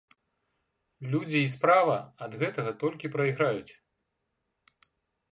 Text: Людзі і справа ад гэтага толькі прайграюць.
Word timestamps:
Людзі 1.11 1.41
і 1.47 1.49
справа 1.55 1.97
ад 2.27 2.31
гэтага 2.43 2.71
толькі 2.85 3.11
прайграюць. 3.17 3.77